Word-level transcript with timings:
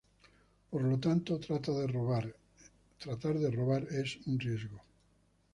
Por 0.71 0.81
lo 0.81 0.97
tanto, 0.99 1.39
tratar 1.39 1.75
de 1.75 3.45
robar 3.51 3.85
es 3.91 4.17
un 4.25 4.39
riesgo. 4.39 4.79